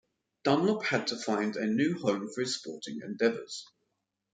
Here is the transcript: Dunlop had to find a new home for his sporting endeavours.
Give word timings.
Dunlop 0.43 0.85
had 0.85 1.05
to 1.09 1.15
find 1.15 1.55
a 1.55 1.67
new 1.67 1.93
home 1.99 2.27
for 2.27 2.41
his 2.41 2.55
sporting 2.55 3.01
endeavours. 3.03 3.67